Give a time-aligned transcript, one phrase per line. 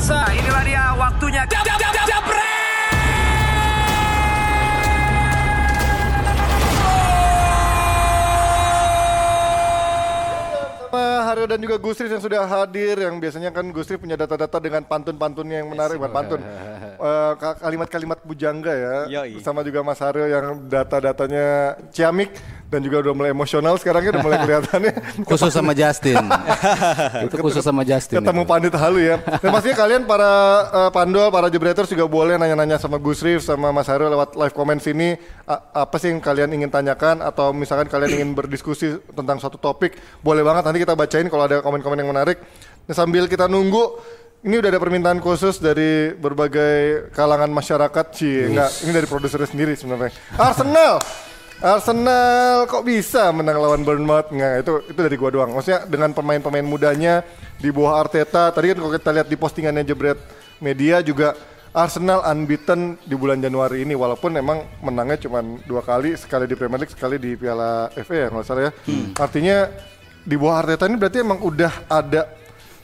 [0.00, 1.42] pemirsa, inilah dia waktunya.
[1.44, 2.24] Jab, jab, jab, jab,
[10.90, 14.82] Sama Haryo dan juga Gusri yang sudah hadir yang biasanya kan Gusri punya data-data dengan
[14.82, 16.40] pantun-pantunnya yang menarik bukan pantun
[17.00, 19.40] Eh, ka- kalimat-kalimat bujangga ya Yoi.
[19.40, 21.46] sama juga Mas Haryo yang data-datanya
[21.88, 22.28] ciamik
[22.68, 24.92] dan juga udah mulai emosional sekarang ya udah mulai kelihatannya
[25.24, 26.20] khusus sama Justin.
[27.24, 28.20] itu khusus sama Justin.
[28.20, 28.48] ketemu itu.
[28.48, 30.30] pandit halu ya dan pastinya kalian para
[30.68, 34.78] eh, pandol para jebreters juga boleh nanya-nanya sama Gusri sama Mas Haryo lewat live comment
[34.78, 39.56] sini A- apa sih yang kalian ingin tanyakan atau misalkan kalian ingin berdiskusi tentang suatu
[39.56, 42.36] topik boleh banget nanti kita bacain kalau ada komen-komen yang menarik
[42.80, 44.02] Nah, sambil kita nunggu
[44.40, 49.72] ini udah ada permintaan khusus dari berbagai kalangan masyarakat sih enggak ini dari produsernya sendiri
[49.76, 50.12] sebenarnya.
[50.40, 50.96] Arsenal!
[51.60, 54.32] Arsenal kok bisa menang lawan Bournemouth?
[54.32, 55.52] Nggak itu itu dari gua doang.
[55.52, 57.20] Maksudnya dengan pemain-pemain mudanya
[57.60, 60.16] di bawah Arteta tadi kan kalau kita lihat di postingannya Jebret
[60.64, 61.36] Media juga
[61.76, 66.80] Arsenal unbeaten di bulan Januari ini walaupun emang menangnya cuma dua kali sekali di Premier
[66.80, 68.72] League sekali di Piala FA ya nggak salah ya.
[69.20, 69.68] Artinya
[70.24, 72.39] di bawah Arteta ini berarti emang udah ada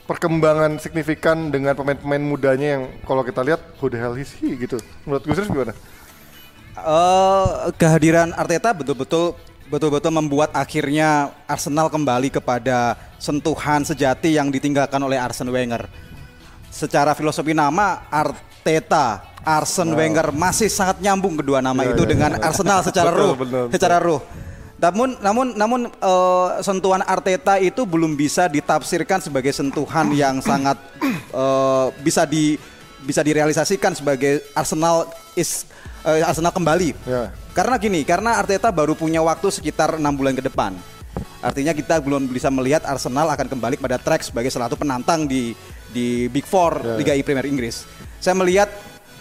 [0.07, 4.79] perkembangan signifikan dengan pemain-pemain mudanya yang kalau kita lihat who the hell is he gitu
[5.03, 5.75] menurut Gus gimana?
[6.77, 9.35] Eh, kehadiran Arteta betul-betul
[9.67, 15.91] betul-betul membuat akhirnya Arsenal kembali kepada sentuhan sejati yang ditinggalkan oleh Arsene Wenger.
[16.71, 22.31] Secara filosofi nama Arteta, Arsene Wenger masih sangat nyambung kedua nama Iya, itu iya, dengan
[22.39, 23.73] Arsenal secara Betul, ruh, betul, betul.
[23.75, 24.21] secara ruh.
[24.77, 30.77] Namun namun namun eh, sentuhan Arteta itu belum bisa ditafsirkan sebagai sentuhan yang sangat
[31.33, 32.61] eh, bisa di
[33.01, 35.65] bisa direalisasikan sebagai Arsenal is
[36.05, 36.93] eh, Arsenal kembali.
[37.09, 37.33] Ya.
[37.57, 40.77] Karena gini, karena Arteta baru punya waktu sekitar enam bulan ke depan.
[41.41, 45.57] Artinya kita belum bisa melihat Arsenal akan kembali pada track sebagai salah satu penantang di
[45.89, 47.85] di Big Four Ya, Liga I Premier Inggris.
[48.21, 48.69] Saya melihat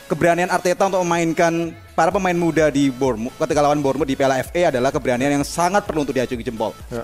[0.09, 4.69] keberanian Arteta untuk memainkan para pemain muda di Bournemouth ketika lawan Bournemouth di Piala FA
[4.69, 6.77] adalah keberanian yang sangat perlu untuk diacungi jempol.
[6.93, 7.03] Ya.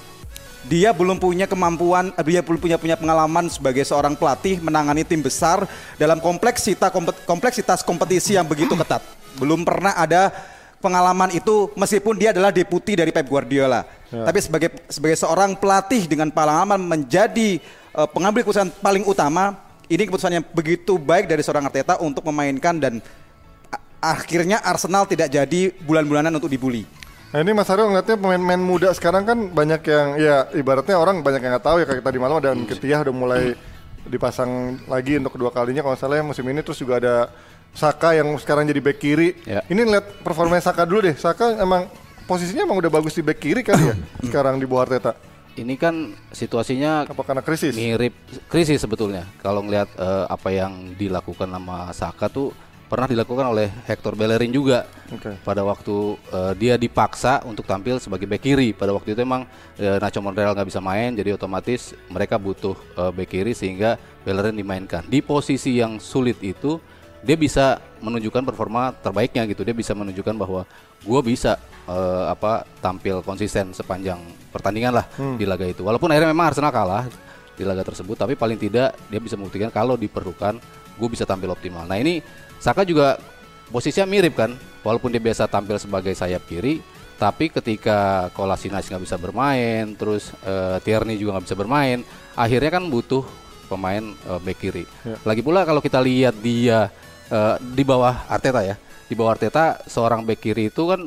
[0.63, 5.19] Dia belum punya kemampuan, eh, dia belum punya punya pengalaman sebagai seorang pelatih menangani tim
[5.19, 5.67] besar
[5.99, 9.03] dalam kompleksitas kompet- kompleksitas kompetisi yang begitu ketat.
[9.41, 10.31] Belum pernah ada
[10.79, 13.83] pengalaman itu meskipun dia adalah deputi dari Pep Guardiola.
[14.13, 17.59] Tapi sebagai sebagai seorang pelatih dengan pengalaman menjadi
[17.97, 19.57] eh, pengambil keputusan paling utama,
[19.91, 23.03] ini keputusan yang begitu baik dari seorang Arteta untuk memainkan dan
[24.03, 26.83] akhirnya Arsenal tidak jadi bulan-bulanan untuk dibully.
[27.33, 31.41] Nah ini Mas Aryo ngeliatnya pemain-pemain muda sekarang kan banyak yang ya ibaratnya orang banyak
[31.41, 33.57] yang nggak tahu ya kayak tadi malam dan Ketiyah udah mulai
[34.05, 37.33] dipasang lagi untuk kedua kalinya kalau salah ya musim ini terus juga ada
[37.73, 39.33] Saka yang sekarang jadi back kiri.
[39.49, 39.65] Ya.
[39.65, 41.17] Ini lihat performa Saka dulu deh.
[41.17, 41.89] Saka emang
[42.29, 43.97] posisinya emang udah bagus di back kiri kan ya
[44.29, 45.17] sekarang di bawah Arteta.
[45.57, 47.73] Ini kan situasinya Apa karena krisis?
[47.73, 48.13] mirip
[48.53, 49.25] krisis sebetulnya.
[49.41, 52.53] Kalau ngelihat eh, apa yang dilakukan sama Saka tuh
[52.93, 54.85] pernah dilakukan oleh Hector Bellerin juga.
[55.09, 55.41] Oke.
[55.41, 58.77] Pada waktu eh, dia dipaksa untuk tampil sebagai bek kiri.
[58.77, 59.49] Pada waktu itu emang
[59.81, 63.97] eh, Nacho Monreal nggak bisa main, jadi otomatis mereka butuh eh, bek kiri sehingga
[64.29, 65.09] Bellerin dimainkan.
[65.09, 66.77] Di posisi yang sulit itu
[67.25, 69.65] dia bisa menunjukkan performa terbaiknya gitu.
[69.65, 70.69] Dia bisa menunjukkan bahwa
[71.01, 71.57] gue bisa
[71.89, 74.21] eh, apa tampil konsisten sepanjang
[74.53, 75.09] pertandingan lah
[75.41, 75.81] di laga itu.
[75.81, 77.09] Walaupun akhirnya memang Arsenal kalah
[77.57, 80.61] di laga tersebut, tapi paling tidak dia bisa membuktikan kalau diperlukan
[80.97, 81.85] gue bisa tampil optimal.
[81.89, 82.21] Nah ini
[82.63, 83.19] Saka juga
[83.75, 84.55] posisinya mirip kan,
[84.87, 86.79] walaupun dia biasa tampil sebagai sayap kiri,
[87.19, 92.07] tapi ketika Kolasinac nggak bisa bermain, terus eh, Tierney juga nggak bisa bermain,
[92.39, 93.27] akhirnya kan butuh
[93.67, 94.85] pemain eh, bek kiri.
[95.27, 96.87] Lagi pula kalau kita lihat dia
[97.35, 98.79] eh, di bawah Arteta ya,
[99.11, 101.03] di bawah Arteta seorang bek kiri itu kan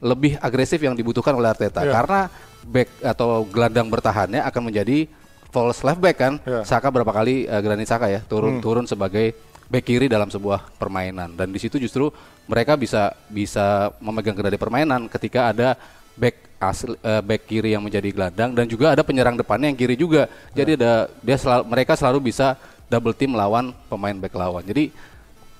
[0.00, 1.92] lebih agresif yang dibutuhkan oleh Arteta Iya.
[1.92, 2.20] karena
[2.64, 5.12] back atau gelandang bertahannya akan menjadi
[5.56, 6.36] false left back kan.
[6.44, 6.68] Iya.
[6.68, 9.32] Saka berapa kali eh, Granit Saka ya turun turun sebagai
[9.72, 12.12] back kiri dalam sebuah permainan dan di situ justru
[12.44, 15.74] mereka bisa bisa memegang kendali permainan ketika ada
[16.14, 19.96] back asli, eh, back kiri yang menjadi gelandang dan juga ada penyerang depannya yang kiri
[19.96, 20.28] juga.
[20.52, 24.60] Jadi ada dia selalu mereka selalu bisa double team lawan pemain back lawan.
[24.62, 24.92] Jadi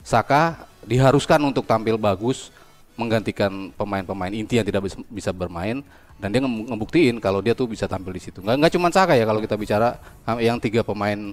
[0.07, 2.55] Saka diharuskan untuk tampil bagus
[2.95, 5.83] menggantikan pemain-pemain inti yang tidak bis- bisa bermain
[6.17, 8.41] dan dia nge- ngebuktiin kalau dia tuh bisa tampil di situ.
[8.41, 11.33] Nggak nggak cuma Saka ya kalau kita bicara um, yang tiga pemain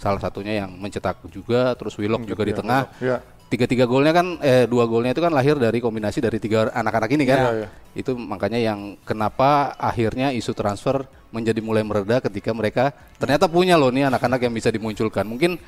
[0.00, 2.82] salah satunya yang mencetak juga terus Willock juga di ya, tengah.
[2.98, 3.18] Willock, ya.
[3.52, 7.24] Tiga-tiga golnya kan eh dua golnya itu kan lahir dari kombinasi dari tiga anak-anak ini
[7.28, 7.38] kan.
[7.38, 7.68] Iya, iya.
[7.92, 13.92] Itu makanya yang kenapa akhirnya isu transfer menjadi mulai mereda ketika mereka ternyata punya loh
[13.92, 15.28] nih anak-anak yang bisa dimunculkan.
[15.28, 15.60] Mungkin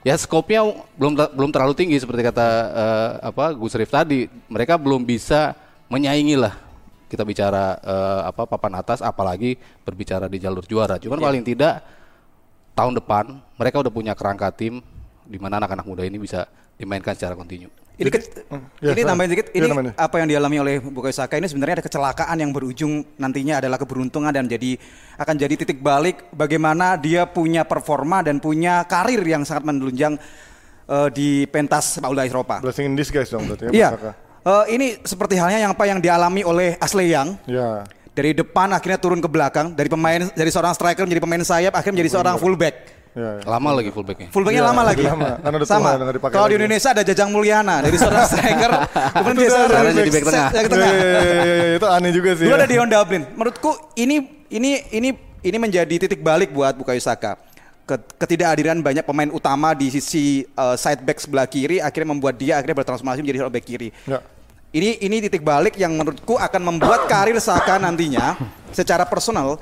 [0.00, 0.64] ya skopnya
[0.96, 4.24] belum belum terlalu tinggi seperti kata eh, apa Gus Rif tadi.
[4.48, 5.52] Mereka belum bisa
[5.92, 6.65] menyaingi lah
[7.06, 10.98] kita bicara eh, apa papan atas apalagi berbicara di jalur juara.
[10.98, 11.82] Cuman paling tidak
[12.74, 13.24] tahun depan
[13.56, 14.82] mereka udah punya kerangka tim
[15.26, 17.70] di mana anak-anak muda ini bisa dimainkan secara kontinu.
[17.96, 18.44] Ini ke-
[18.84, 19.48] ya, ini tambahin sedikit.
[19.56, 19.92] Ini namanya.
[19.96, 24.28] apa yang dialami oleh Bukayo Saka ini sebenarnya ada kecelakaan yang berujung nantinya adalah keberuntungan
[24.36, 24.76] dan jadi
[25.16, 30.20] akan jadi titik balik bagaimana dia punya performa dan punya karir yang sangat menunjang
[30.84, 32.60] eh, di pentas sepak bola Eropa.
[32.60, 33.72] Blessing in disguise dong berarti ya.
[33.72, 33.88] Iya.
[34.46, 37.82] Eh, ini seperti halnya yang apa yang dialami oleh Ashley Young Ya.
[38.14, 41.98] dari depan akhirnya turun ke belakang dari pemain dari seorang striker menjadi pemain sayap akhirnya
[41.98, 42.74] menjadi seorang fullback.
[43.10, 43.42] Ya.
[43.42, 43.48] ya.
[43.48, 44.28] Lama lagi fullbacknya.
[44.30, 45.02] Fullbacknya Iya, lama lagi.
[45.02, 45.30] lama.
[45.40, 45.88] Karena udah Sama.
[46.30, 46.54] Kalau di.
[46.54, 48.70] Indonesia ada Jajang Mulyana dari seorang striker
[49.16, 50.48] kemudian dia seorang Sekarang jadi back tengah.
[50.52, 50.86] back tengah.
[50.86, 52.44] iya, iya, iya, iya, itu aneh juga sih.
[52.46, 52.60] Dulu ya.
[52.60, 53.22] ada Dion Dublin.
[53.34, 54.16] Menurutku ini
[54.46, 55.08] ini ini
[55.42, 57.34] ini menjadi titik balik buat Bukayo Saka.
[57.86, 62.58] Ke- Ketidakhadiran banyak pemain utama di sisi uh, side back sebelah kiri akhirnya membuat dia
[62.58, 63.94] akhirnya bertransformasi menjadi back kiri.
[64.10, 64.18] Ya.
[64.74, 68.34] Ini ini titik balik yang menurutku akan membuat karir Saka nantinya
[68.74, 69.56] secara personal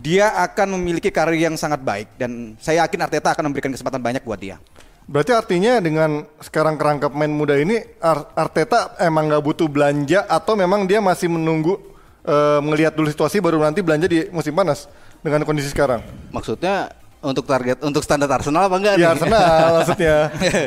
[0.00, 4.24] dia akan memiliki karir yang sangat baik dan saya yakin Arteta akan memberikan kesempatan banyak
[4.24, 4.56] buat dia.
[5.04, 10.56] Berarti artinya dengan sekarang kerangka pemain muda ini Ar- Arteta emang nggak butuh belanja atau
[10.56, 11.76] memang dia masih menunggu
[12.24, 14.88] eh, melihat dulu situasi baru nanti belanja di musim panas
[15.20, 16.00] dengan kondisi sekarang.
[16.32, 19.08] Maksudnya untuk target untuk standar Arsenal apa enggak Ya nih?
[19.12, 20.16] Arsenal maksudnya.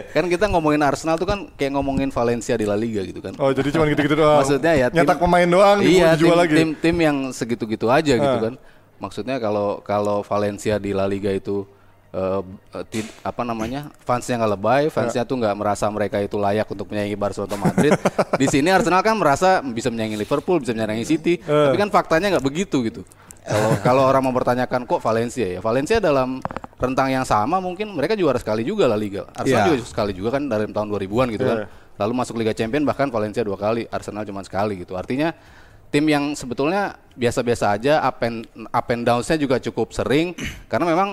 [0.10, 3.34] kan kita ngomongin Arsenal tuh kan kayak ngomongin Valencia di La Liga gitu kan.
[3.38, 4.38] Oh jadi cuma gitu-gitu doang.
[4.40, 6.54] Maksudnya ya tim- nyetak pemain doang iya, dijual tim, lagi.
[6.54, 8.44] Tim tim yang segitu-gitu aja gitu Ah.
[8.44, 8.54] kan.
[8.96, 11.66] Maksudnya kalau kalau Valencia di La Liga itu
[12.14, 12.42] eh,
[12.72, 16.86] eh, ti- apa namanya fansnya nggak lebay, fansnya tuh nggak merasa mereka itu layak untuk
[16.86, 17.92] menyaingi Barcelona atau Madrid.
[18.38, 22.46] di sini Arsenal kan merasa bisa menyaingi Liverpool, bisa menyaingi City, tapi kan faktanya nggak
[22.46, 23.02] begitu gitu.
[23.44, 26.40] Kalau kalau orang mempertanyakan kok Valencia ya, Valencia dalam
[26.80, 29.28] rentang yang sama mungkin mereka juara sekali juga La Liga.
[29.36, 29.80] Arsenal Iya.
[29.80, 31.58] juga sekali juga kan dari tahun 2000-an gitu kan.
[32.00, 34.96] Lalu masuk Liga Champion bahkan Valencia dua kali, Arsenal cuma sekali gitu.
[34.96, 35.36] Artinya
[35.94, 40.34] tim yang sebetulnya biasa-biasa aja up and up and downs-nya juga cukup sering
[40.72, 41.10] karena memang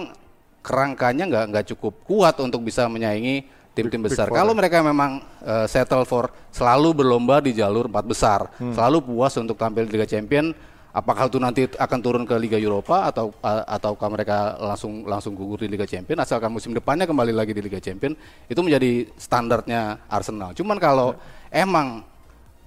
[0.61, 4.27] kerangkanya nggak nggak cukup kuat untuk bisa menyaingi tim-tim besar.
[4.29, 9.55] Kalau mereka memang eh, settle for selalu berlomba di jalur empat besar, selalu puas untuk
[9.55, 10.51] tampil di Liga Champion,
[10.91, 15.63] apakah itu nanti akan turun ke Liga Eropa atau a- ataukah mereka langsung langsung gugur
[15.63, 18.15] di Liga Champion asalkan musim depannya kembali lagi di Liga Champion
[18.51, 20.55] itu menjadi standarnya Arsenal.
[20.55, 21.15] Cuman kalau
[21.51, 22.03] emang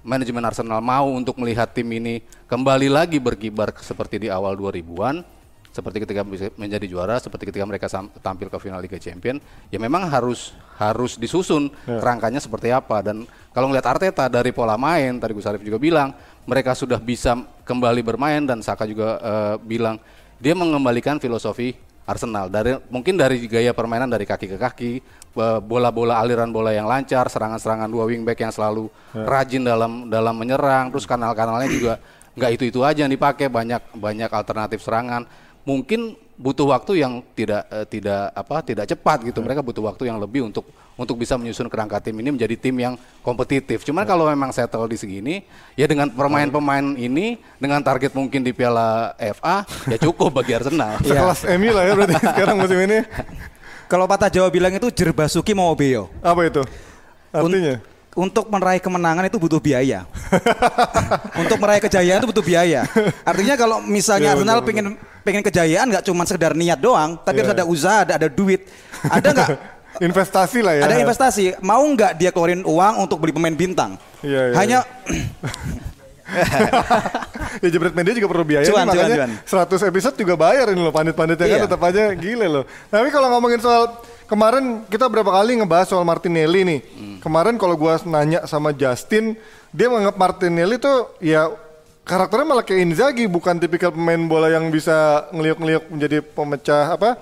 [0.04, 5.33] manajemen Arsenal mau untuk melihat tim ini kembali lagi berkibar seperti di awal 2000-an
[5.74, 6.22] seperti ketika
[6.54, 7.90] menjadi juara seperti ketika mereka
[8.22, 9.42] tampil ke final Liga Champion
[9.74, 13.02] ya memang harus harus disusun kerangkanya seperti apa.
[13.02, 16.14] Dan kalau ngelihat Arteta dari pola main tadi Gus Arif juga bilang
[16.46, 17.34] mereka sudah bisa
[17.66, 19.98] kembali bermain dan Saka juga eh, bilang
[20.38, 21.74] dia mengembalikan filosofi
[22.06, 22.46] Arsenal.
[22.46, 24.92] Dari mungkin dari gaya permainan dari kaki ke kaki
[25.66, 31.02] bola-bola aliran bola yang lancar serangan-serangan dua wingback yang selalu rajin dalam dalam menyerang terus
[31.02, 31.94] kanal-kanalnya juga
[32.34, 35.26] nggak itu itu aja yang dipakai banyak banyak alternatif serangan
[35.64, 40.18] mungkin butuh waktu yang tidak eh, tidak apa tidak cepat gitu mereka butuh waktu yang
[40.18, 40.66] lebih untuk
[40.98, 44.98] untuk bisa menyusun kerangka tim ini menjadi tim yang kompetitif cuman kalau memang settle di
[44.98, 45.46] segini
[45.78, 51.46] ya dengan pemain-pemain ini dengan target mungkin di Piala FA ya cukup bagi Arsenal Sekelas
[51.56, 52.98] MU lah ya berarti sekarang musim ini.
[53.90, 56.08] Kalau patah Jawa bilang itu jerbasuki mau beo.
[56.24, 56.64] Apa itu?
[57.30, 57.78] Artinya?
[58.14, 60.06] Untuk meraih kemenangan itu butuh biaya.
[61.42, 62.86] Untuk meraih kejayaan itu butuh biaya.
[63.26, 64.86] Artinya kalau misalnya Iya, Arsenal betul, pengen
[65.26, 67.50] pengen kejayaan nggak cuma sekedar niat doang, tapi Iya.
[67.50, 68.70] harus ada usaha, ada, ada duit.
[69.02, 69.48] Ada nggak?
[70.06, 70.82] Investasi lah ya.
[70.90, 71.44] Ada investasi.
[71.62, 73.94] Mau nggak dia keluarin uang untuk beli pemain bintang?
[74.26, 74.78] Iya, iya, Hanya
[77.62, 79.30] ya jebret media juga perlu biaya Cuan, nih, makanya cuan,
[79.76, 81.66] 100 episode juga bayar ini loh pandit-panditnya kan Iya.
[81.68, 82.64] tetap aja gile loh.
[82.88, 83.92] Tapi kalau ngomongin soal
[84.24, 86.80] kemarin kita berapa kali ngebahas soal Martinelli nih.
[86.96, 87.16] Hmm.
[87.20, 89.36] Kemarin kalau gua nanya sama Justin,
[89.70, 91.52] dia menganggap Martinelli tuh ya
[92.04, 97.16] karakternya malah kayak Inzaghi bukan tipikal pemain bola yang bisa ngeliuk-ngeliuk menjadi pemecah apa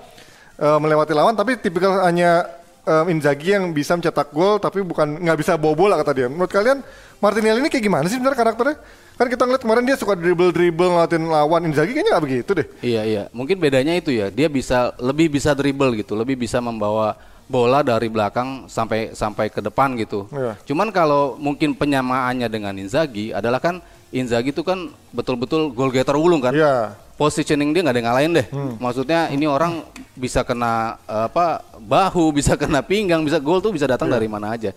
[0.59, 2.43] eh, melewati lawan tapi tipikal hanya
[2.83, 6.27] eh, Inzaghi yang bisa mencetak gol tapi bukan nggak bisa bawa bola kata dia.
[6.27, 6.83] Menurut kalian
[7.23, 8.77] Martinelli ini kayak gimana sih sebenarnya karakternya?
[9.13, 12.67] Kan kita ngeliat kemarin dia suka dribble-dribble ngelatin lawan Inzaghi kayaknya nggak begitu deh.
[12.81, 14.33] Iya iya, mungkin bedanya itu ya.
[14.33, 19.61] Dia bisa lebih bisa dribble gitu, lebih bisa membawa bola dari belakang sampai sampai ke
[19.61, 20.25] depan gitu.
[20.33, 20.57] Iya.
[20.65, 26.37] Cuman kalau mungkin penyamaannya dengan Inzaghi adalah kan Inzaghi itu kan betul-betul goal getter ulung
[26.39, 26.53] kan.
[26.53, 26.93] Iya.
[27.17, 28.47] Positioning dia nggak ada yang ngalahin deh.
[28.77, 29.81] Maksudnya ini orang
[30.13, 34.53] bisa kena eh, apa bahu, bisa kena pinggang, bisa gol tuh bisa datang dari mana
[34.53, 34.69] aja.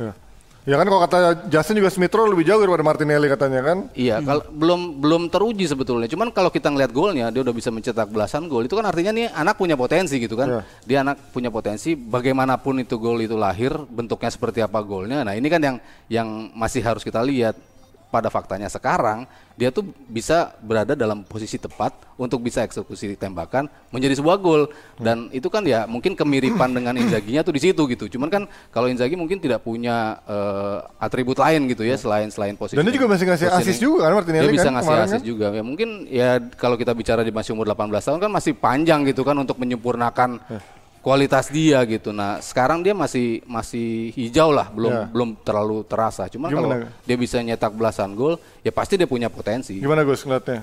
[0.00, 0.12] Ya.
[0.62, 1.18] Ya kan kalau kata
[1.50, 3.78] Justin juga Smith Rowe lebih jauh daripada Martinelli katanya kan.
[3.98, 6.06] Iya, kalau belum belum teruji sebetulnya.
[6.06, 8.62] Cuman kalau kita ngeliat golnya, dia udah bisa mencetak belasan gol.
[8.62, 10.40] Itu kan artinya nih anak punya potensi gitu Iya.
[10.40, 10.48] kan.
[10.86, 11.98] Dia anak punya potensi.
[11.98, 15.26] Bagaimanapun itu gol itu lahir, bentuknya seperti apa golnya.
[15.26, 17.58] Nah ini kan yang yang masih harus kita lihat.
[18.12, 19.24] Pada faktanya sekarang
[19.56, 24.68] dia tuh bisa berada dalam posisi tepat untuk bisa eksekusi tembakan menjadi sebuah gol
[25.00, 28.04] dan itu kan ya mungkin kemiripan dengan Inzaghi-nya tuh di situ gitu.
[28.12, 32.76] Cuman kan kalau Inzaghi mungkin tidak punya eh, atribut lain gitu ya selain selain posisi.
[32.76, 35.30] Dan dia juga masih ngasih assist juga kan Martinelli Dia bisa kan ngasih assist kan?
[35.32, 35.46] juga.
[35.56, 36.28] Ya mungkin ya
[36.60, 40.36] kalau kita bicara di masih umur 18 tahun kan masih panjang gitu kan untuk menyempurnakan
[40.52, 40.81] Eh.
[41.02, 42.14] Kualitas dia gitu.
[42.14, 45.04] Nah, sekarang dia masih masih hijau lah, belum Ya.
[45.10, 46.30] belum terlalu terasa.
[46.30, 46.62] Cuma Gimana?
[46.62, 46.72] kalau
[47.04, 49.82] dia bisa nyetak belasan gol, ya pasti dia punya potensi.
[49.82, 50.62] Gimana Gus ngeliatnya?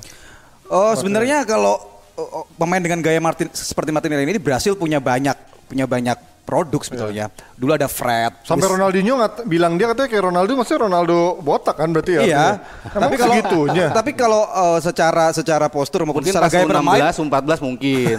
[0.72, 1.76] Oh, sebenarnya kalau
[2.16, 5.36] oh, oh, pemain dengan gaya Martin seperti Martinelli ini berhasil punya banyak
[5.70, 6.18] punya banyak
[6.50, 7.30] produk sebetulnya.
[7.54, 8.42] Dulu ada Fred.
[8.42, 12.22] Sampai terus- Ronaldinho ngat, bilang dia katanya kayak Ronaldo, maksudnya Ronaldo botak kan berarti ya?
[12.26, 12.46] Iya.
[12.90, 13.86] Emang Tapi kalau segitunya.
[14.02, 18.16] tapi kalau eh, secara secara postur maupun Mungkin secara gaya bermain 16, 14 mungkin.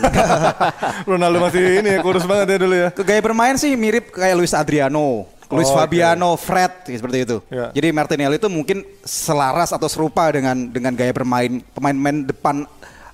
[1.11, 2.89] Ronaldo masih ini ya, kurus banget ya dulu ya.
[2.95, 5.75] Ke gaya bermain sih mirip kayak Luis Adriano, Luis Oh.
[5.75, 7.37] Fabiano, Fred ya, seperti itu.
[7.51, 7.75] Ya.
[7.75, 12.57] Jadi Martinelli itu mungkin selaras atau serupa dengan dengan gaya bermain pemain-pemain depan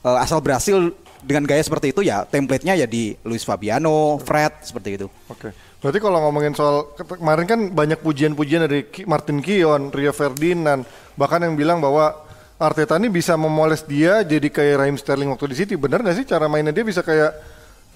[0.03, 0.93] eh, asal Brasil
[1.23, 5.07] dengan gaya seperti itu ya template-nya ya di Luis Fabiano, Fred seperti itu.
[5.29, 5.53] Oke.
[5.81, 10.83] Berarti kalau ngomongin soal ke- kemarin kan banyak pujian-pujian dari Martin Kion, Rio Ferdinand,
[11.15, 15.57] bahkan yang bilang bahwa Arteta ini bisa memoles dia jadi kayak Raheem Sterling waktu di
[15.61, 15.75] City.
[15.77, 17.37] Bener gak sih cara mainnya dia bisa kayak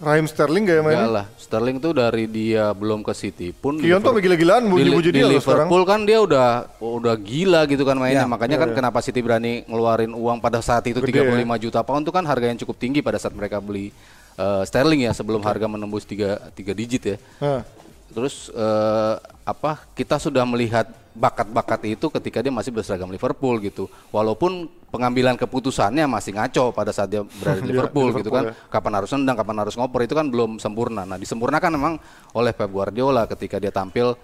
[0.00, 1.12] Raheem Sterling gaya Enggak mainnya?
[1.12, 5.08] lah, Sterling tuh dari dia belum ke City pun Kion tuh Liverpool- gila-gilaan di, muji-muji
[5.08, 5.68] di dia sekarang.
[5.68, 6.48] Liverpool kan dia udah
[6.80, 8.24] udah gila gitu kan mainnya.
[8.24, 11.56] Ya, Makanya kan kenapa City berani ngeluarin uang pada saat itu Gede 35 ya.
[11.60, 13.92] juta pound itu kan harga yang cukup tinggi pada saat mereka beli
[14.34, 17.16] eh, Sterling ya sebelum harga menembus 3 tiga digit ya.
[17.38, 17.62] Nah,
[18.10, 19.14] Terus eh,
[19.44, 23.86] apa kita sudah melihat bakat-bakat itu ketika dia masih berseragam Liverpool gitu.
[24.08, 28.68] Walaupun pengambilan keputusannya masih ngaco pada saat dia berada di Liverpool, di gitu Liverpool kan.
[28.68, 31.06] Kapan harus nendang, kapan harus ngoper itu kan belum sempurna.
[31.06, 31.94] Nah, disempurnakan memang
[32.34, 34.18] oleh Pep Guardiola ketika dia tampil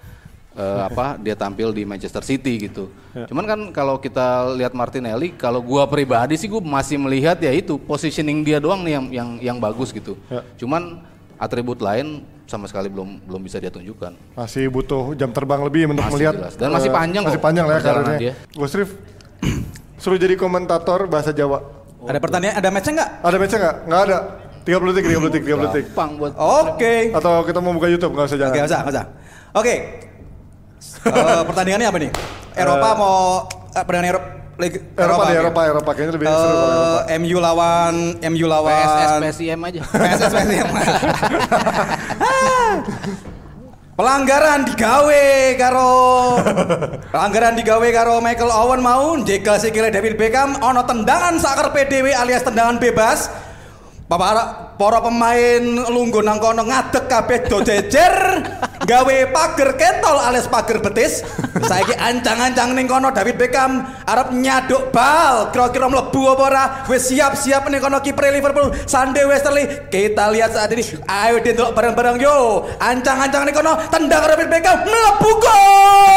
[0.59, 2.91] eh, apa dia tampil di Manchester City gitu.
[3.17, 7.79] Cuman kan kalau kita lihat Martinelli, kalau gua pribadi sih gua masih melihat ya itu
[7.79, 10.19] positioning dia doang nih yang yang yang bagus gitu.
[10.59, 11.01] Cuman
[11.37, 14.15] atribut lain sama sekali belum belum bisa dia tunjukkan.
[14.39, 16.35] masih butuh jam terbang lebih untuk Masih melihat.
[16.39, 16.55] jelas.
[16.55, 18.33] Dan masih eh, panjang Masih panjang lah ya karirnya.
[18.55, 18.91] Gus Rif,
[20.07, 21.67] suruh jadi komentator bahasa Jawa.
[22.07, 23.27] Ada pertanyaan, ada match nggak?
[23.27, 23.75] Ada match nggak?
[23.91, 24.19] Nggak ada.
[24.63, 25.85] 30 detik, 30 detik, 30 detik.
[25.91, 27.11] Gampang buat Oke.
[27.11, 28.55] Atau kita mau buka YouTube, nggak usah jangan.
[28.55, 29.05] Oke, nggak usah, usah.
[29.59, 29.75] Oke.
[31.11, 32.15] Eh, pertandingannya apa nih?
[32.55, 35.41] Eropa mau eh, pertandingan Eropa Liga Eropa deh, ya?
[35.43, 35.91] Eropa, Eropa.
[35.93, 37.03] Kayaknya lebih seru kalau Eropa.
[37.11, 37.95] Eh, MU lawan
[38.31, 39.83] MU lawan PSS PSIM aja.
[39.83, 40.67] PSS PSIM.
[43.97, 45.25] Pelanggaran digawe
[45.57, 46.37] karo
[47.17, 52.45] pelanggaran digawe karo Michael Owen mau jegal sikile David Beckham ono tendangan sakar PDW alias
[52.45, 53.33] tendangan bebas.
[54.07, 58.15] Para, para pemain lungguh nang kono ngadeg kabeh do jejer
[58.87, 61.26] gawe pager kentol alias pager betis.
[61.57, 66.64] Saiki ancang-ancang ning kono David Beckham arep nyaduk bal, kira-kira mlebu apa ora?
[66.87, 69.90] Wis siap-siap ning kono kiper Liverpool Sande Westerly.
[69.90, 70.87] Kita lihat saat ini.
[71.11, 72.64] Ayo didelok bareng-bareng yo.
[72.78, 76.14] Ancang-ancang ning kono tendang David Beckham mlebu gol.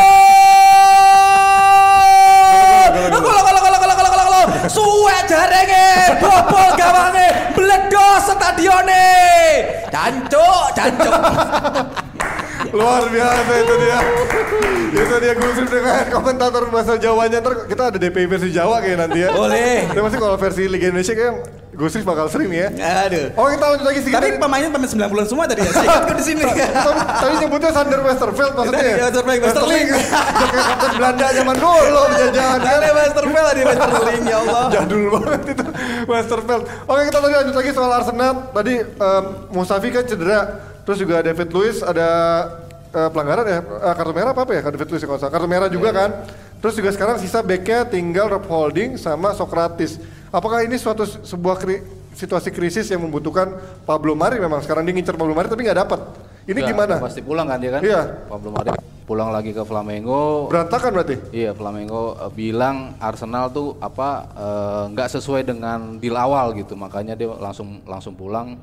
[3.09, 4.45] Gol gol gol gol gol gol.
[4.69, 9.09] Suwe jarenge, bobol gawange, bledos stadione.
[9.89, 12.08] Dancok dancok.
[12.73, 13.99] Luar biasa itu dia.
[14.89, 17.37] itu dia Gus Rif dengan komentator bahasa Jawanya.
[17.41, 19.29] Ntar kita ada DPI versi Jawa kayak nanti ya.
[19.31, 19.85] Boleh.
[19.89, 21.33] Tapi pasti kalau versi Liga Indonesia kayak
[21.79, 22.67] Gus Rif bakal sering ya.
[22.75, 24.11] aduh Oh kita lanjut lagi sih.
[24.11, 26.43] tapi pemainnya pemain 90-an semua tadi ya saya ikut di sini
[27.23, 28.89] tapi, nyebutnya Sander Westerveld maksudnya ya?
[28.91, 29.87] Iya, Westerveld, Westerling
[30.67, 32.19] kapten Belanda zaman dulu kan
[32.59, 35.65] ada Westerveld ada Westerling ya Allah Jadul banget itu
[36.03, 39.23] Westerveld Oke kita lanjut lagi soal Arsenal Tadi em,
[39.55, 40.39] Mustafi kan cedera
[40.81, 42.07] Terus juga David Luiz ada
[42.89, 45.31] eh, pelanggaran ya Eh, Kartu merah apa, apa ya David Luiz ya, kalau salah.
[45.31, 46.09] Kartu merah juga kan
[46.59, 49.95] Terus juga sekarang sisa backnya tinggal Rob Holding sama Socrates
[50.27, 51.81] Apakah ini suatu se- sebuah kri-
[52.11, 55.99] situasi krisis yang membutuhkan Pablo Mari memang sekarang dia ngincer Pablo Mari tapi nggak dapat
[56.45, 56.97] ini Ya, gimana?
[56.97, 57.81] Pasti pulang kan dia kan?
[57.81, 58.01] Iya.
[58.25, 58.69] Pablo Mari
[59.05, 60.45] pulang lagi ke Flamengo.
[60.45, 61.15] Berantakan berarti?
[61.31, 64.29] Iya, Flamengo eh, bilang Arsenal tuh apa
[64.87, 68.57] nggak sesuai dengan deal awal gitu, makanya dia langsung langsung pulang.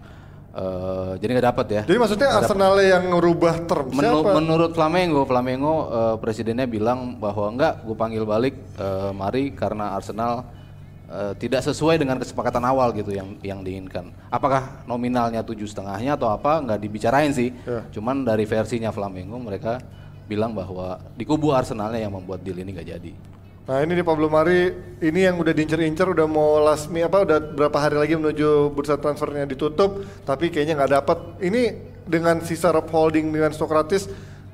[0.56, 1.82] Eh, jadi nggak dapat ya.
[1.84, 4.30] Jadi maksudnya Arsenal yang ngerubah term Menu- siapa?
[4.40, 10.48] menurut Flamengo, Flamengo eh, presidennya bilang bahwa enggak, gue panggil balik eh, Mari karena Arsenal
[11.12, 14.10] eh, tidak sesuai dengan kesepakatan awal gitu yang yang diinginkan.
[14.32, 17.52] Apakah nominalnya tujuh setengahnya atau apa nggak dibicarain sih.
[17.68, 17.84] Ya.
[17.92, 19.78] Cuman dari versinya Flamengo mereka
[20.26, 23.12] bilang bahwa di kubu Arsenalnya yang membuat deal ini nggak jadi.
[23.66, 24.70] Nah ini nih Pablo Mari,
[25.02, 28.94] ini yang udah diincer-incer, udah mau last mi apa, udah berapa hari lagi menuju bursa
[28.94, 31.18] transfernya ditutup, tapi kayaknya nggak dapat.
[31.42, 31.62] Ini
[32.06, 34.06] dengan sisa Rob Holding dengan Socrates,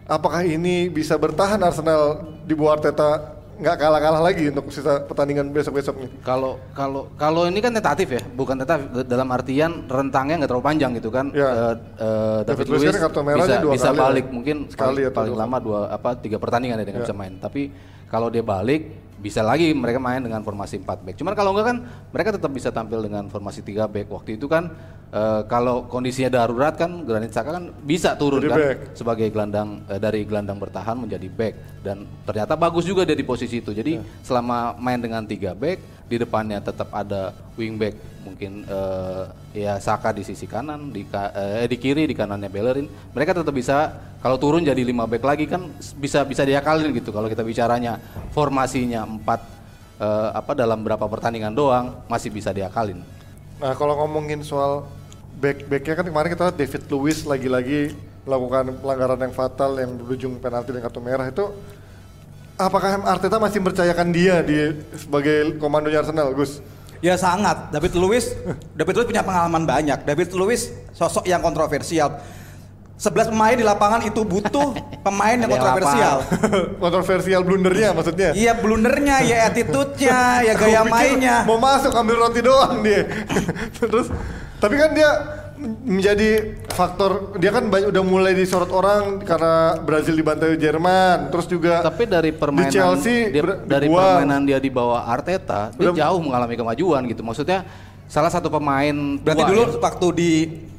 [0.09, 5.95] apakah ini bisa bertahan Arsenal di bawah Arteta nggak kalah-kalah lagi untuk sisa pertandingan besok-besok
[6.01, 6.11] nih.
[6.25, 10.91] Kalau kalau kalau ini kan tentatif ya, bukan tentatif dalam artian rentangnya nggak terlalu panjang
[10.97, 11.29] gitu kan.
[11.37, 11.53] Ya.
[11.53, 14.33] Eh, eh, David David Luiz kan kartu merahnya bisa dua bisa kali balik ya.
[14.33, 17.07] mungkin Sekali paling, paling lama dua apa tiga pertandingan ya dengan Ya.
[17.07, 17.37] bisa main.
[17.39, 17.63] Tapi
[18.13, 21.15] kalau dia balik bisa lagi mereka main dengan formasi 4 back.
[21.15, 21.77] Cuman kalau enggak kan
[22.11, 24.11] mereka tetap bisa tampil dengan formasi 3 back.
[24.11, 24.75] Waktu itu kan
[25.15, 28.79] eh, kalau kondisinya darurat kan Granit Xhaka kan bisa turun Jadi kan back.
[28.99, 31.55] sebagai gelandang eh, dari gelandang bertahan menjadi back
[31.87, 33.71] dan ternyata bagus juga dia di posisi itu.
[33.71, 37.97] Jadi selama main dengan tiga back di depannya tetap ada wing back
[38.29, 39.25] mungkin eh,
[39.57, 42.87] ya Saka di sisi kanan di ka- eh, di kiri di kanannya Bellerin.
[43.17, 47.33] Mereka tetap bisa kalau turun jadi lima back lagi kan bisa bisa diakalin gitu kalau
[47.33, 47.97] kita bicaranya
[48.37, 49.41] formasinya empat
[49.97, 53.01] eh, apa dalam berapa pertandingan doang masih bisa diakalin.
[53.57, 54.85] Nah kalau ngomongin soal
[55.41, 60.39] back backnya kan kemarin kita lihat David Luiz lagi-lagi melakukan pelanggaran yang fatal yang berujung
[60.39, 61.51] penalti dan kartu merah itu
[62.57, 66.61] apakah Arteta masih mempercayakan dia di sebagai komandonya Arsenal Gus?
[67.03, 67.75] Ya sangat.
[67.75, 68.31] David Luiz,
[68.79, 70.07] David Luiz punya pengalaman banyak.
[70.07, 72.23] David Luiz sosok yang kontroversial.
[73.03, 76.23] 11 pemain di lapangan itu butuh pemain yang kontroversial.
[76.85, 78.31] Kontroversial blundernya maksudnya.
[78.31, 81.43] Iya blundernya, ya attitude-nya, ya gaya mainnya.
[81.43, 83.11] Mau masuk ambil roti doang dia.
[83.75, 84.07] Terus
[84.63, 85.11] tapi kan dia
[85.63, 86.31] menjadi
[86.69, 92.05] faktor dia kan banyak, udah mulai disorot orang karena Brazil dibantai Jerman terus juga Tapi
[92.05, 94.03] dari permainan di Chelsea dia- ber- dari dibuang.
[94.21, 97.23] permainan dia di bawah Arteta, dia Belum- jauh mengalami kemajuan gitu.
[97.23, 97.63] Maksudnya
[98.05, 99.79] salah satu pemain Berarti tua dulu ya.
[99.79, 100.33] waktu di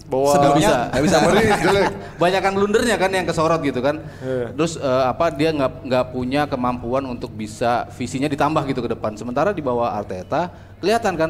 [0.03, 1.17] Bawah- sebelumnya Nggak bisa.
[1.17, 1.57] nggak bisa.
[1.63, 1.85] Jelek.
[2.21, 3.97] banyakan blundernya kan yang kesorot gitu kan.
[4.19, 4.53] Iya.
[4.53, 9.15] Terus eh, apa dia nggak nggak punya kemampuan untuk bisa visinya ditambah gitu ke depan.
[9.15, 11.29] Sementara di bawah Arteta kelihatan kan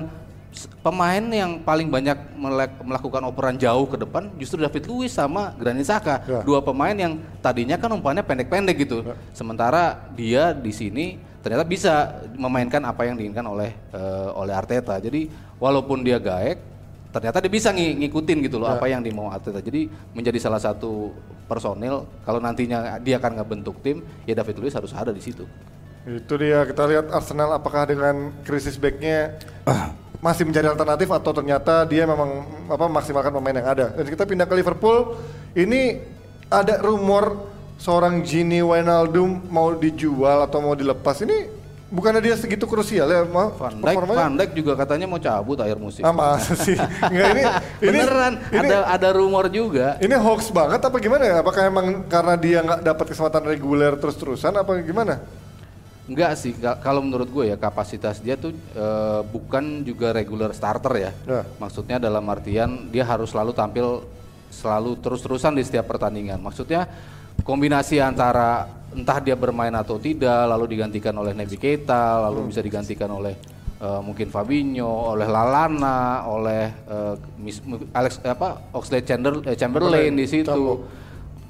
[0.79, 5.83] pemain yang paling banyak melek- melakukan operan jauh ke depan justru David Luiz sama Granit
[5.83, 6.22] Xhaka.
[6.24, 6.41] Ya.
[6.41, 9.01] Dua pemain yang tadinya kan umpannya pendek-pendek gitu.
[9.31, 11.05] Sementara dia di sini
[11.39, 11.93] ternyata bisa
[12.33, 14.95] memainkan apa yang diinginkan oleh eh, oleh Arteta.
[14.95, 16.57] Jadi walaupun dia gaek
[17.10, 19.57] ternyata dia bisa ngi- ngikutin gitu loh apa yang dimau Arteta.
[19.57, 24.94] Jadi menjadi salah satu personil kalau nantinya dia akan ngebentuk tim, ya David Luiz harus
[24.94, 25.46] ada di situ.
[26.03, 29.39] Itu dia kita lihat Arsenal apakah dengan krisis backnya
[30.24, 33.86] masih mencari alternatif atau ternyata dia memang apa maksimalkan pemain yang ada.
[33.92, 35.20] Dan kita pindah ke Liverpool.
[35.51, 36.00] Ini
[36.48, 41.20] ada rumor seorang Gini Wijnaldum mau dijual atau mau dilepas.
[41.27, 41.51] Ini
[41.92, 43.27] bukannya dia segitu krusial ya?
[43.27, 43.96] Ma, Van Dijk?
[44.00, 46.07] Van Dijk juga katanya mau cabut akhir musim.
[46.07, 46.79] Ah, masa sih?
[47.12, 47.44] Enggak ini,
[47.83, 50.00] ini Beneran, ini, ada ada rumor juga.
[50.00, 51.36] ini hoax banget apa gimana ya?
[51.44, 55.20] Apakah emang karena dia nggak dapat kesempatan reguler terus-terusan apa gimana?
[56.03, 60.94] Enggak sih, ka- kalau menurut gue ya kapasitas dia tuh eh, bukan juga regular starter
[61.00, 61.11] ya.
[61.24, 61.42] Ya.
[61.55, 64.03] Maksudnya dalam artian dia harus selalu tampil
[64.51, 66.44] selalu terus-terusan di setiap pertandingan.
[66.44, 66.85] Maksudnya
[67.42, 73.07] kombinasi antara entah dia bermain atau tidak, lalu digantikan oleh Naby Keita, lalu bisa digantikan
[73.09, 73.33] oleh
[73.79, 77.63] eh, mungkin Fabinho, oleh Lalana, oleh eh, Mis-
[77.96, 80.51] Alex apa Oxlade Chamber- eh, Chamberlain di situ.
[80.51, 81.02] Campbell.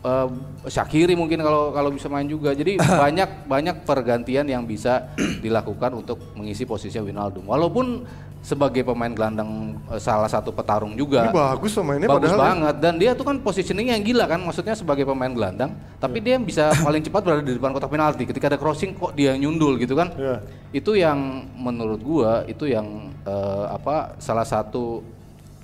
[0.03, 0.27] Eh,
[0.67, 2.51] Shakiri mungkin kalau kalau bisa main juga.
[2.51, 7.47] Jadi banyak banyak pergantian yang bisa dilakukan untuk mengisi posisinya Wijnaldum.
[7.47, 8.03] Walaupun
[8.43, 11.23] sebagai pemain gelandang eh, salah satu petarung juga.
[11.23, 14.43] Ini bagus loh mainnya bagus padahal banget dan dia tuh kan positioning yang gila kan
[14.43, 16.35] maksudnya sebagai pemain gelandang tapi Iya.
[16.35, 19.79] dia bisa paling cepat berada di depan kotak penalti ketika ada crossing kok dia nyundul
[19.79, 20.43] gitu kan Iya.
[20.75, 21.15] itu yang
[21.55, 24.99] menurut gua itu yang eh, apa salah satu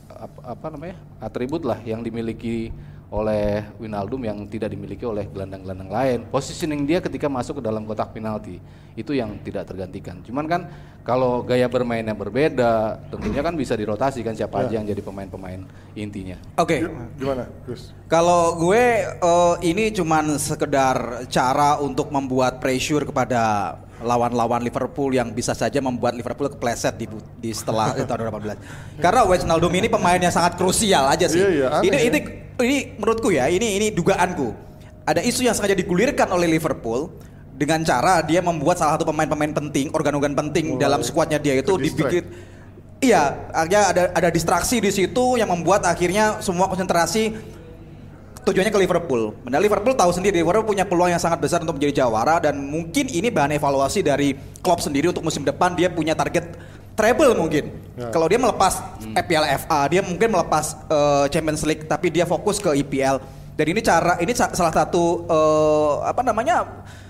[0.07, 2.71] apa, apa namanya atribut lah yang dimiliki
[3.09, 6.19] oleh Winaldum yang tidak dimiliki oleh gelandang-gelandang lain.
[6.29, 8.61] Positioning dia ketika masuk ke dalam kotak penalti
[8.93, 10.21] itu yang tidak tergantikan.
[10.21, 10.61] Cuman kan
[11.01, 15.65] kalau gaya bermainnya berbeda, tentunya kan bisa dirotasi kan siapa aja yang jadi pemain-pemain
[15.97, 16.37] intinya.
[16.61, 16.85] Oke.
[17.17, 17.97] Gimana, Gus?
[18.05, 25.51] Kalau gue eh, ini cuman sekedar cara untuk membuat pressure kepada lawan-lawan Liverpool yang bisa
[25.51, 27.05] saja membuat Liverpool kepleset di,
[27.39, 29.03] di setelah eh, tahun 2018.
[29.03, 31.39] Karena Wijnaldum ini pemain yang sangat krusial aja sih.
[31.39, 32.03] Iya, iya, aneh ini, ya.
[32.07, 32.19] ini
[32.59, 34.51] ini menurutku ya, ini ini dugaanku.
[35.07, 37.09] Ada isu yang sengaja digulirkan oleh Liverpool
[37.59, 41.75] dengan cara dia membuat salah satu pemain-pemain penting, organ-organ penting Mulai dalam skuadnya dia itu
[41.75, 42.23] dibikin
[42.99, 47.31] Iya, akhirnya ada ada distraksi di situ yang membuat akhirnya semua konsentrasi
[48.43, 49.35] tujuannya ke Liverpool.
[49.43, 53.07] Padahal Liverpool tahu sendiri Liverpool punya peluang yang sangat besar untuk menjadi jawara dan mungkin
[53.07, 56.55] ini bahan evaluasi dari Klopp sendiri untuk musim depan dia punya target
[56.93, 57.71] treble mungkin.
[57.95, 58.11] Ya.
[58.11, 58.83] Kalau dia melepas
[59.15, 63.23] EPL FA, dia mungkin melepas eh, Champions League tapi dia fokus ke IPL.
[63.55, 66.67] Dan ini cara ini sa- salah satu eh, apa namanya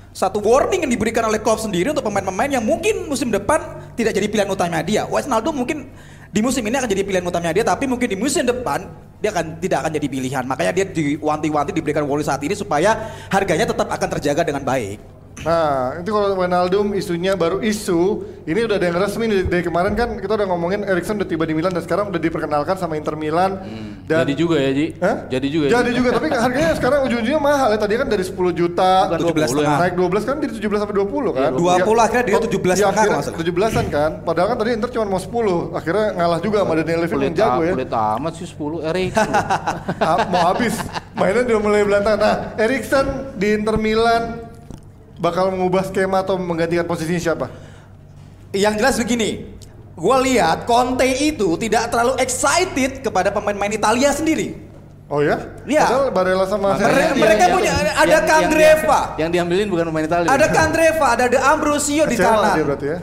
[0.09, 3.61] satu warning yang diberikan oleh Klopp sendiri untuk pemain-pemain yang mungkin musim depan
[3.93, 5.03] tidak jadi pilihan utamanya dia.
[5.05, 5.89] Wijnaldum mungkin
[6.29, 8.85] di musim ini akan jadi pilihan utamanya dia, tapi mungkin di musim depan
[9.19, 10.43] dia akan tidak akan jadi pilihan.
[10.47, 15.18] Makanya dia diwanti-wanti diberikan warning saat ini supaya harganya tetap akan terjaga dengan baik.
[15.39, 19.95] Nah, itu kalau Wijnaldum isunya baru isu, ini udah ada yang resmi nih, dari kemarin
[19.95, 23.15] kan kita udah ngomongin Erikson udah tiba di Milan dan sekarang udah diperkenalkan sama Inter
[23.15, 23.55] Milan.
[24.03, 24.99] Dan Jadi juga ya, Ji?
[24.99, 25.15] Hah?
[25.31, 25.79] Jadi juga ya?
[25.79, 27.79] Jadi juga, tapi harganya sekarang ujung-ujungnya mahal ya.
[27.79, 29.77] Tadi kan dari 10 juta, Bukan 17 20 ya?
[29.79, 31.49] naik 12 kan jadi 17 sampai 20 kan.
[31.55, 33.39] 20 akhirnya dia 17 ya, akhirnya kalau nggak salah.
[33.39, 34.11] 17-an kan.
[34.27, 35.77] Padahal kan tadi Inter cuma mau 10.
[35.77, 37.73] Akhirnya ngalah juga sama Daniel Levy yang jago ya.
[37.79, 39.29] kulit amat sih 10 Erikson.
[39.99, 40.75] Ah, mau habis.
[41.15, 42.19] Mainnya udah mulai berantakan.
[42.19, 43.05] Nah, Erikson
[43.37, 44.48] di Inter Milan
[45.19, 47.45] bakal mengubah skema atau menggantikan posisinya siapa?
[48.49, 49.29] Yang jelas begini,
[49.93, 54.55] gue lihat Conte itu tidak terlalu excited kepada pemain-pemain Italia sendiri.
[55.09, 55.41] Oh ya?
[55.65, 55.85] Iya.
[55.85, 58.99] Padahal Barella sama dia- mereka punya- ada Candreva.
[59.13, 60.29] Yang, yang diambilin bukan pemain Italia.
[60.29, 62.55] Ada Candreva, ada De Ambrosio di kanan.
[62.55, 62.99] dia berarti ya.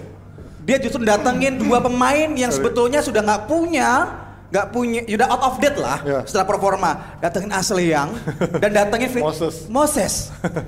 [0.66, 2.62] Dia justru datengin dua pemain yang Sorry.
[2.62, 3.90] sebetulnya sudah nggak punya,
[4.46, 6.20] nggak punya, sudah out of date lah Ya.
[6.22, 6.90] setelah performa.
[7.18, 8.14] Datengin Ashley Young
[8.58, 9.66] dan datengin Moses.
[9.66, 10.12] Moses.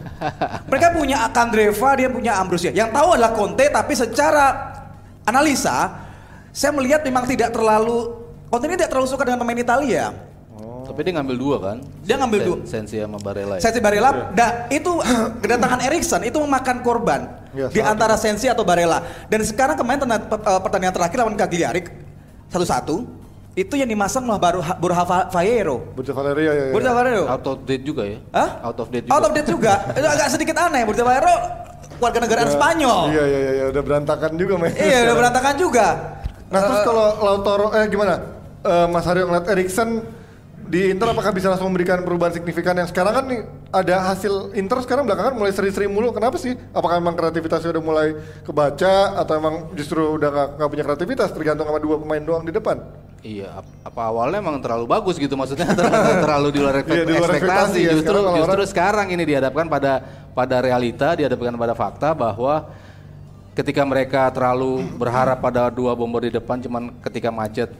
[0.71, 2.71] Mereka punya Candreva, dia punya Ambrosio.
[2.71, 4.47] Yang tahu adalah Conte, tapi secara
[5.23, 5.95] analisa,
[6.51, 8.15] saya melihat memang tidak terlalu
[8.49, 10.07] Conte ini tidak terlalu suka dengan pemain Italia.
[10.89, 11.77] Tapi dia ngambil dua kan?
[12.01, 12.57] Dia ngambil dua.
[12.65, 13.55] Sensi sama Barella.
[13.57, 13.63] ya?
[13.63, 14.89] Sensi Barella, da, itu
[15.45, 19.05] kedatangan Erikson itu memakan korban Ya, di antara Sensi atau Barella.
[19.29, 20.21] Dan sekarang kemarin eh,
[20.65, 21.85] pertandingan terakhir lawan Cagliari
[22.49, 23.05] satu-satu
[23.59, 25.83] itu yang dimasang malah baru Borja Va- Valero.
[25.91, 26.65] Bursa Valeria ya.
[26.71, 26.73] ya.
[26.73, 27.23] Borja Valero.
[27.27, 28.19] Out of date juga ya?
[28.31, 28.51] Hah?
[28.63, 29.15] Out of date juga.
[29.19, 29.73] Out of date juga.
[29.99, 31.35] itu agak sedikit aneh Borja Valero
[31.99, 33.01] warga negaraan Spanyol.
[33.11, 34.79] Iya iya iya udah berantakan juga mainnya.
[34.79, 35.87] Iya, udah berantakan juga.
[36.49, 38.15] Nah terus kalau Lautaro eh gimana?
[38.63, 40.07] Eh, Mas Haryo ngeliat Erikson
[40.69, 44.79] di Inter apakah bisa langsung memberikan perubahan signifikan yang sekarang kan nih ada hasil Inter
[44.79, 46.53] sekarang belakangan mulai seri-seri mulu kenapa sih?
[46.71, 48.09] Apakah memang kreativitasnya udah mulai
[48.43, 52.53] kebaca atau emang justru udah nggak nggak punya kreativitas tergantung sama dua pemain doang di
[52.53, 52.85] depan?
[53.19, 57.03] Iya, ap- apa awalnya emang terlalu bagus gitu maksudnya terlalu, terlalu di luar, ekspek- Iya,
[57.03, 57.81] di luar ekspektasi ekspektasi.
[57.81, 57.93] ya.
[57.93, 59.93] Justru Sekarang justru orang- sekarang ini dihadapkan pada
[60.31, 62.55] pada realita, dihadapkan pada fakta bahwa
[63.57, 67.73] ketika mereka terlalu berharap pada dua bomber di depan cuman ketika macet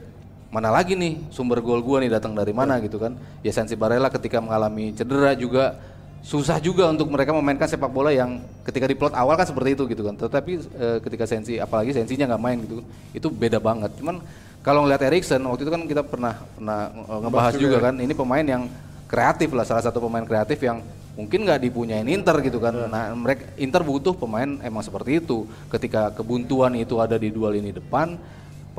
[0.49, 3.13] mana lagi nih sumber gol gua nih datang dari mana gitu kan.
[3.45, 5.77] Ya Sensi Barella ketika mengalami cedera juga
[6.19, 9.83] susah juga untuk mereka memainkan sepak bola yang ketika di plot awal kan seperti itu
[9.87, 10.17] gitu kan.
[10.17, 12.81] Tetapi eh, ketika Sensi apalagi Sensinya nggak main gitu,
[13.13, 13.93] itu beda banget.
[14.01, 14.19] Cuman
[14.59, 17.85] kalau ngelihat Erikson waktu itu kan kita pernah pernah eh, ngebahas juga juga ya.
[17.87, 18.63] kan ini pemain yang
[19.09, 20.81] kreatif lah salah satu pemain kreatif yang
[21.17, 22.73] mungkin nggak dipunyain Inter gitu kan.
[22.89, 25.45] Nah mereka Inter butuh pemain emang seperti itu.
[25.69, 28.15] Ketika kebuntuan itu ada di dua lini depan,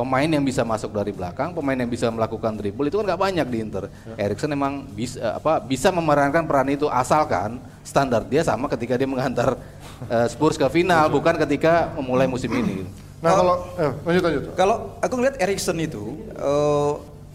[0.00, 3.46] pemain yang bisa masuk dari belakang, pemain yang bisa melakukan dribble itu kan nggak banyak
[3.52, 3.84] di Inter.
[4.16, 9.60] Erikson emang bisa apa bisa memerankan peran itu asalkan standar dia sama ketika dia mengantar
[10.08, 12.80] eh, Spurs ke final, bukan ketika memulai musim ini.
[12.80, 12.90] gitu.
[13.20, 14.42] Nah kalau eh, lanjut lanjut.
[14.56, 16.92] Kalau aku ngeliat Erikson itu eh,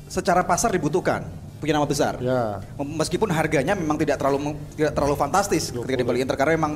[0.10, 1.22] secara pasar dibutuhkan
[1.62, 2.18] punya nama besar.
[2.18, 2.62] Ya.
[2.78, 6.74] Meskipun harganya memang tidak terlalu tidak terlalu fantastis ketika dibeli Inter karena memang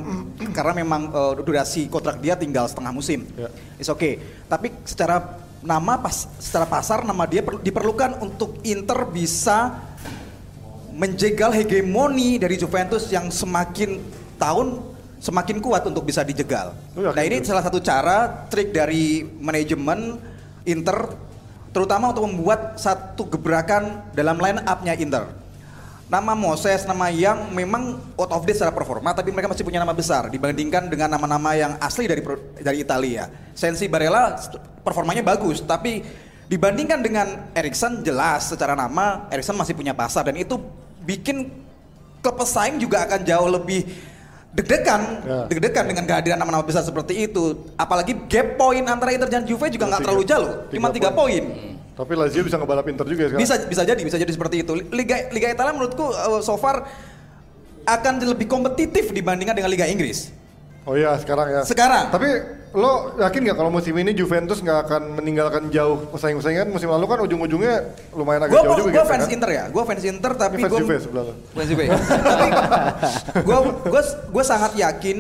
[0.54, 3.26] karena memang eh, durasi kontrak dia tinggal setengah musim.
[3.34, 3.50] Ya.
[3.82, 4.22] It's okay.
[4.46, 9.76] Tapi secara nama pas secara pasar nama dia per- diperlukan untuk Inter bisa
[10.96, 14.00] menjegal hegemoni dari Juventus yang semakin
[14.36, 14.80] tahun
[15.20, 16.72] semakin kuat untuk bisa dijegal.
[16.96, 17.52] Lu yakin Nah ini itu?
[17.52, 20.16] salah satu cara trik dari manajemen
[20.64, 21.12] Inter
[21.70, 25.28] terutama untuk membuat satu gebrakan dalam line up-nya Inter.
[26.10, 29.94] Nama Moses, nama yang memang out of date secara performa, tapi mereka masih punya nama
[29.94, 32.26] besar dibandingkan dengan nama-nama yang asli dari
[32.58, 33.30] dari Italia.
[33.54, 34.34] Sensi Barella
[34.82, 36.02] performanya bagus, tapi
[36.50, 40.58] dibandingkan dengan Erikson jelas secara nama Erikson masih punya pasar dan itu
[41.06, 41.54] bikin
[42.26, 43.86] klub pesaing juga akan jauh lebih
[44.50, 45.40] deg-degan, Ya.
[45.46, 47.70] deg-degan dengan kehadiran nama-nama besar seperti itu.
[47.78, 51.44] Apalagi gap poin antara Inter dan Juve juga nggak terlalu jauh, cuma tiga tiga poin.
[52.00, 53.44] Tapi Lazio bisa ngebalap Inter juga sekarang.
[53.44, 54.72] Bisa bisa jadi, bisa jadi seperti itu.
[54.88, 56.88] Liga Liga Italia menurutku uh, so far
[57.84, 60.32] akan lebih kompetitif dibandingkan dengan Liga Inggris.
[60.88, 61.62] Oh iya sekarang ya.
[61.68, 62.08] Sekarang.
[62.08, 67.04] Tapi lo yakin nggak kalau musim ini Juventus nggak akan meninggalkan jauh pesaing-pesaingan musim lalu
[67.10, 69.36] kan ujung-ujungnya lumayan agak Gue jauh juga gue gitu fans kan?
[69.36, 71.34] Inter ya, gue fans Inter tapi Ini fans gue Juve sebelah lo.
[71.52, 71.84] fans Juve.
[71.90, 72.48] tapi
[73.42, 73.58] gue
[73.90, 75.18] gue gue sangat yakin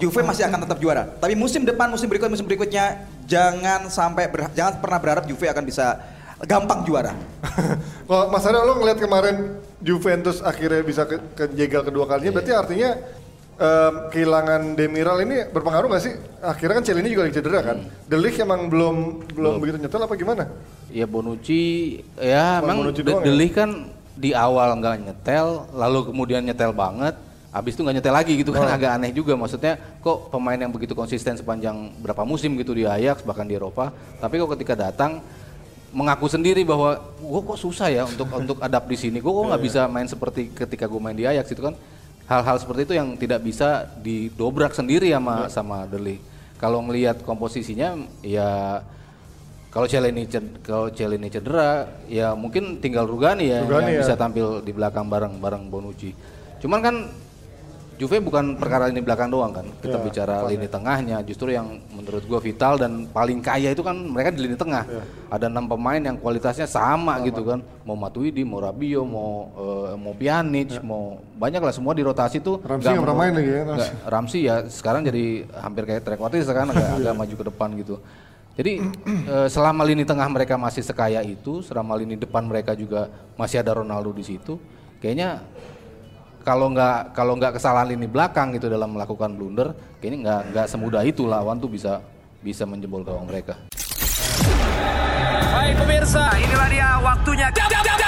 [0.00, 1.04] Juve masih akan tetap juara.
[1.18, 5.64] Tapi musim depan, musim berikut, musim berikutnya jangan sampai ber- jangan pernah berharap Juve akan
[5.66, 5.98] bisa
[6.42, 7.12] gampang juara.
[8.08, 9.36] Kalau Mas Aryo lo ngeliat kemarin
[9.78, 12.34] Juventus akhirnya bisa ke, kejegal kedua kalinya, Iya.
[12.34, 12.90] berarti artinya
[13.56, 16.14] em, kehilangan Demiral ini berpengaruh nggak sih?
[16.40, 17.76] Akhirnya kan Celini juga lagi cedera kan.
[17.78, 17.90] Hmm.
[18.06, 18.96] The Ligt emang belum
[19.32, 20.44] belum begitu nyetel apa gimana?
[20.90, 21.62] Ya Bonucci
[22.14, 23.48] ya Cuma memang Bonucci De- doang ya?
[23.54, 23.70] Kan
[24.12, 27.16] di awal nggak nyetel, lalu kemudian nyetel banget,
[27.48, 28.70] habis itu nggak nyetel lagi gitu kan Oh.
[28.70, 33.22] agak aneh juga maksudnya kok pemain yang begitu konsisten sepanjang berapa musim gitu di Ajax
[33.22, 33.88] bahkan di Eropa,
[34.20, 35.24] tapi kok ketika datang
[35.92, 39.48] mengaku sendiri bahwa gue kok susah ya untuk untuk adapt di sini, gue kok Iya,
[39.52, 41.76] nggak bisa main seperti ketika gue main di Ajax itu kan
[42.26, 46.16] hal-hal seperti itu yang tidak bisa didobrak sendiri sama sama Derli.
[46.56, 48.80] Kalau ngelihat komposisinya ya
[49.72, 54.02] kalau Celeni ced- kalau Celeni cedera ya mungkin tinggal Rugani ya Rugani yang ya.
[54.04, 56.12] bisa tampil di belakang bareng bareng Bonucci.
[56.60, 56.94] Cuman kan
[58.02, 59.62] Juve bukan perkara ini belakang doang kan.
[59.78, 63.94] Kita Ya, bicara lini tengahnya justru yang menurut gua vital dan paling kaya itu kan
[63.94, 64.82] mereka di lini tengah.
[64.90, 65.02] Ya.
[65.30, 67.62] Ada enam pemain yang kualitasnya sama, gitu kan.
[67.86, 72.58] Mau Matuidi, mau Rabio, mau eh, mau Pjanic, mau banyak lah semua di rotasi tuh.
[72.66, 72.74] Ya.
[72.74, 73.62] Ramsey nggak pernah main lagi ya,
[74.10, 77.96] Ramsey ya sekarang jadi hampir kayak trequartista kan agak, agak maju ke depan gitu.
[78.58, 78.72] Jadi
[79.30, 83.06] eh, selama lini tengah mereka masih sekaya itu, selama lini depan mereka juga
[83.38, 84.58] masih ada Ronaldo di situ,
[84.98, 85.46] kayaknya
[86.42, 91.02] kalau nggak kalau nggak kesalahan lini belakang gitu dalam melakukan blunder, kayaknya nggak nggak semudah
[91.06, 92.02] itu lawan tuh bisa
[92.42, 93.56] bisa menjebol gawang mereka.
[95.52, 97.48] Baik pemirsa, inilah dia waktunya.
[97.54, 98.02] Jam, jam, jam,